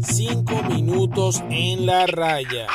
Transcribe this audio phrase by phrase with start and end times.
[0.00, 2.66] Cinco minutos en la raya.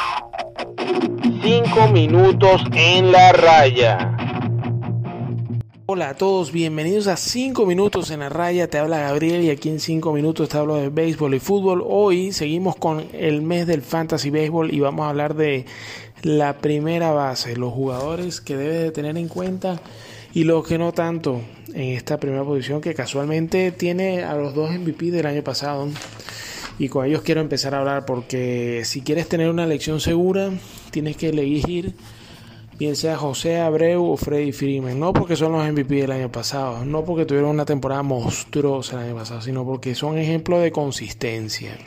[1.41, 4.17] Cinco minutos en la raya.
[5.93, 9.67] Hola a todos, bienvenidos a 5 minutos en la raya, te habla Gabriel y aquí
[9.67, 11.83] en 5 minutos te hablo de béisbol y fútbol.
[11.85, 15.65] Hoy seguimos con el mes del fantasy béisbol y vamos a hablar de
[16.23, 19.81] la primera base, los jugadores que debes de tener en cuenta
[20.33, 21.41] y los que no tanto
[21.73, 25.87] en esta primera posición que casualmente tiene a los dos MVP del año pasado.
[26.79, 30.49] Y con ellos quiero empezar a hablar porque si quieres tener una elección segura,
[30.91, 31.93] tienes que elegir
[32.81, 36.83] bien sea José Abreu o Freddy Freeman, no porque son los MVP del año pasado,
[36.83, 41.77] no porque tuvieron una temporada monstruosa el año pasado, sino porque son ejemplos de consistencia.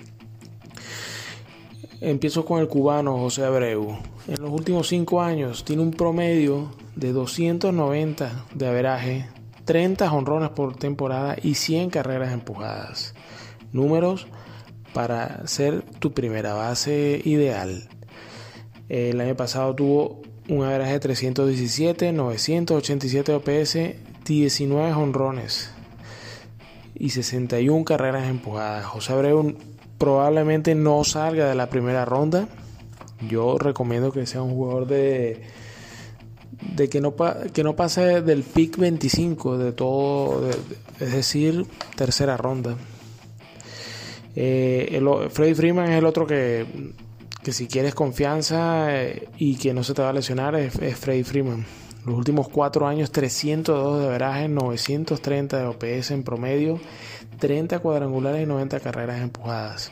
[2.01, 3.97] Empiezo con el cubano José Abreu.
[4.27, 9.29] En los últimos 5 años tiene un promedio de 290 de averaje,
[9.65, 13.15] 30 honrones por temporada y 100 carreras empujadas.
[13.73, 14.27] Números
[14.93, 17.89] para ser tu primera base ideal.
[18.89, 23.79] El año pasado tuvo un average de 317, 987 OPS,
[24.25, 25.74] 19 honrones
[26.95, 28.85] y 61 carreras empujadas.
[28.87, 29.57] José Abreu
[29.99, 32.49] probablemente no salga de la primera ronda.
[33.29, 35.43] Yo recomiendo que sea un jugador de,
[36.75, 37.15] de que, no,
[37.53, 40.51] que no pase del pick 25 de todo,
[41.01, 42.77] es decir, tercera ronda.
[44.37, 45.01] Eh,
[45.31, 46.67] Freddy Freeman es el otro que
[47.45, 51.23] que si quieres confianza eh, y que no se te va a lesionar es, Freddy
[51.23, 51.65] Freeman.
[52.05, 56.79] Los últimos cuatro años 302 de veraje, 930 de OPS en promedio,
[57.39, 59.91] 30 cuadrangulares y 90 carreras empujadas.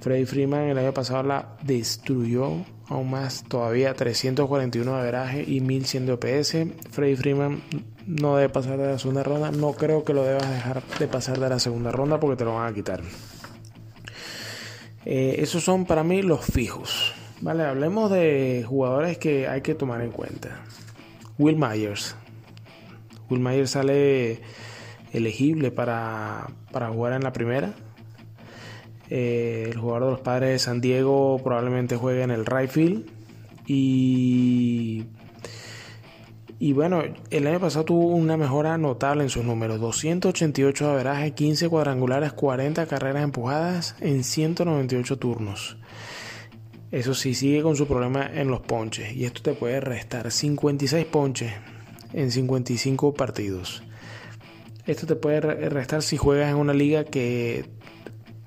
[0.00, 6.06] Freddy Freeman el año pasado la destruyó aún más, todavía 341 de veraje y 1100
[6.06, 6.56] de OPS.
[6.90, 7.62] Freddy Freeman
[8.04, 11.38] no debe pasar de la segunda ronda, no creo que lo debas dejar de pasar
[11.38, 13.00] de la segunda ronda porque te lo van a quitar.
[15.04, 17.14] Eh, esos son para mí los fijos.
[17.40, 20.62] Vale, hablemos de jugadores que hay que tomar en cuenta.
[21.42, 22.14] Will Myers.
[23.28, 24.40] Will Myers sale
[25.12, 27.74] elegible para, jugar en la primera.
[29.10, 33.06] Eh, el jugador de los padres de San Diego probablemente juegue en el right field.
[33.66, 35.04] Y
[36.62, 39.80] y bueno, el año pasado tuvo una mejora notable en sus números.
[39.80, 45.76] 288 de averaje, 15 cuadrangulares, 40 carreras empujadas en 198 turnos.
[46.92, 49.16] Eso sí, sigue con su problema en los ponches.
[49.16, 51.52] Y esto te puede restar 56 ponches
[52.12, 53.82] en 55 partidos.
[54.86, 57.64] Esto te puede restar si juegas en una liga que,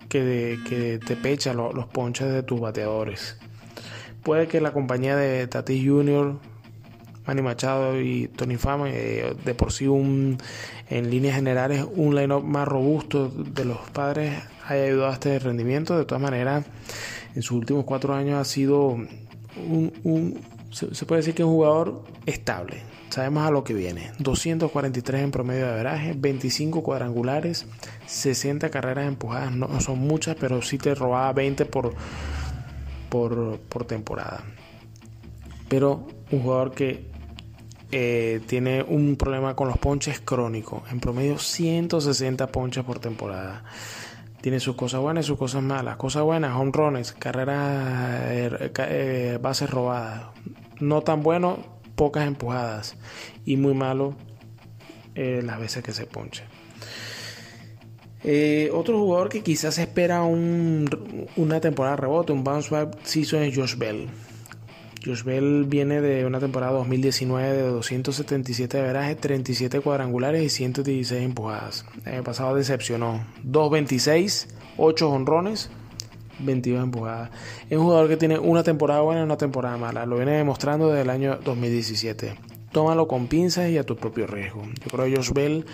[0.07, 3.38] que, te pecha los ponches de tus bateadores.
[4.23, 6.39] Puede que la compañía de Tatis Jr
[7.25, 10.38] Manny Machado y Tony Fama, eh, de por sí un,
[10.89, 15.97] en líneas generales un line-up más robusto de los padres haya ayudado a este rendimiento.
[15.97, 16.66] De todas maneras,
[17.35, 18.97] en sus últimos cuatro años ha sido
[19.57, 20.40] un,
[20.72, 22.81] se, puede decir que un jugador estable.
[23.09, 24.12] Sabemos a lo que viene.
[24.19, 27.66] 243 en promedio de averaje, 25 cuadrangulares,
[28.07, 29.53] 60 carreras empujadas.
[29.53, 31.94] No son muchas, pero sí te robaba 20 por,
[33.09, 34.44] por, por temporada.
[35.69, 37.06] Pero un jugador que
[37.91, 40.84] eh, tiene un problema con los ponches crónico.
[40.91, 43.63] En promedio 160 ponches por temporada.
[44.45, 45.97] Tiene sus cosas buenas y sus cosas malas.
[45.97, 50.25] Cosas buenas, home runs, carreras, eh, eh, bases robadas.
[50.79, 51.57] No tan bueno,
[51.95, 52.95] pocas empujadas.
[53.44, 54.13] Y muy malo
[55.16, 56.44] las veces que se ponche.
[58.72, 63.75] otro jugador que quizás espera una temporada de rebote, un bounce back season es Josh
[63.75, 64.07] Bell.
[65.05, 71.23] Josh Bell viene de una temporada 2019 de 277 de veraje, 37 cuadrangulares y 116
[71.23, 71.85] empujadas.
[72.05, 73.23] El año pasado decepcionó.
[73.45, 75.69] 2.26, 8 honrones,
[76.39, 77.29] 22 empujadas.
[77.69, 80.07] Es un jugador que tiene una temporada buena y una temporada mala.
[80.07, 82.35] Lo viene demostrando desde el año 2017.
[82.72, 84.63] Tómalo con pinzas y a tu propio riesgo.
[84.63, 85.66] Yo creo que Josh Bell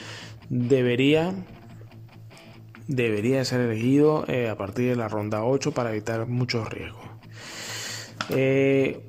[0.49, 1.33] debería
[2.87, 7.05] debería ser elegido eh, a partir de la ronda 8 para evitar muchos riesgos.
[8.29, 9.07] Eh,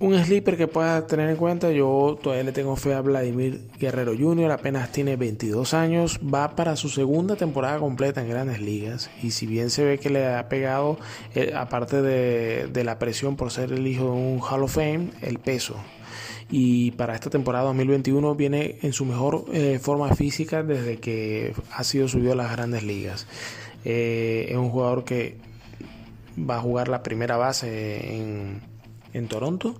[0.00, 4.12] un sleeper que pueda tener en cuenta, yo todavía le tengo fe a Vladimir Guerrero
[4.16, 9.32] Jr., apenas tiene 22 años, va para su segunda temporada completa en grandes ligas y
[9.32, 10.98] si bien se ve que le ha pegado,
[11.34, 15.38] eh, aparte de, la presión por ser el hijo de un Hall of Fame, el
[15.40, 15.74] peso.
[16.48, 21.84] Y para esta temporada 2021 viene en su mejor eh, forma física desde que ha
[21.84, 23.26] sido subido a las grandes ligas.
[23.84, 25.36] Eh, es un jugador que
[26.38, 28.62] va a jugar la primera base en,
[29.12, 29.74] en Toronto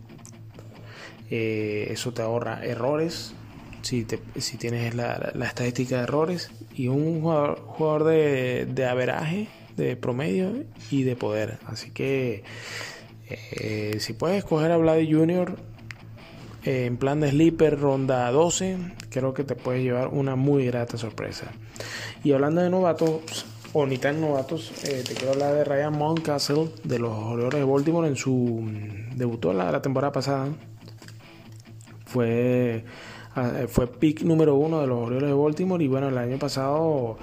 [1.30, 3.34] eh, eso te ahorra errores.
[3.82, 10.64] si, si tienes la, estadística de errores, y un jugador, de, de averaje, de promedio
[10.90, 11.58] y de poder.
[11.66, 12.44] Así que
[13.28, 15.56] eh, si puedes escoger a Vladi Junior
[16.64, 18.78] eh, en plan de sleeper ronda 12,
[19.10, 21.52] creo que te puedes llevar una muy grata sorpresa.
[22.25, 26.99] Y hablando de novatos, o ni novatos, eh, te quiero hablar de Ryan Mountcastle de
[26.99, 30.49] los Orioles de Baltimore en su mm, debutó la, temporada pasada.
[32.06, 32.85] Fue,
[33.35, 37.19] ah, fue pick número uno de los Orioles de Baltimore y bueno, el año pasado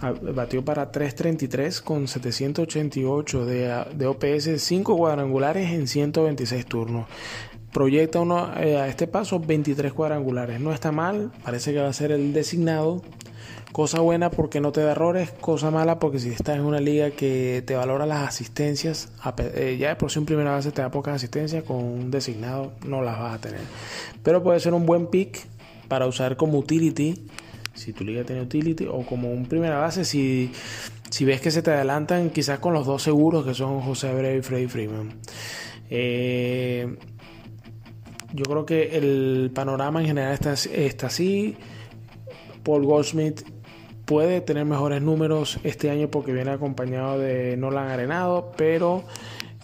[0.00, 7.06] ah, batió para 333 con 788 de, de OPS, 5 cuadrangulares en 126 turnos.
[7.72, 10.60] Proyecta uno eh, a este paso 23 cuadrangulares.
[10.60, 13.02] No está mal, parece que va a ser el designado
[13.72, 17.12] Cosa buena porque no te da errores, cosa mala porque si estás en una liga
[17.12, 20.90] que te valora las asistencias, eh, ya de por sí en primera base te da
[20.90, 23.60] pocas asistencias, con un designado no las vas a tener.
[24.24, 25.46] Pero puede ser un buen pick
[25.86, 27.26] para usar como utility,
[27.74, 30.50] si tu liga tiene utility, o como un primera base si,
[31.08, 34.38] si ves que se te adelantan quizás con los dos seguros que son José Abreu
[34.38, 35.12] y Freddy Freeman.
[35.90, 36.96] Eh,
[38.32, 41.56] yo creo que el panorama en general está, está así.
[42.62, 43.42] Paul Goldsmith
[44.04, 49.04] puede tener mejores números este año porque viene acompañado de Nolan Arenado, pero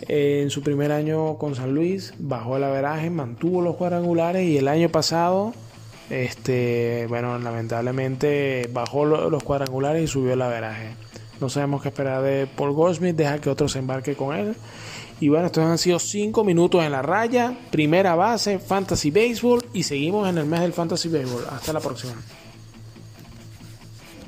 [0.02, 4.58] eh, en su primer año con San Luis bajó el averaje, mantuvo los cuadrangulares y
[4.58, 5.52] el año pasado,
[6.10, 10.90] este, bueno, lamentablemente bajó los cuadrangulares y subió el averaje.
[11.40, 14.54] No sabemos qué esperar de Paul Goldsmith, deja que otro se embarque con él.
[15.18, 19.82] Y bueno, estos han sido 5 minutos en la raya, primera base, Fantasy Baseball y
[19.82, 21.46] seguimos en el mes del Fantasy Baseball.
[21.50, 22.14] Hasta la próxima.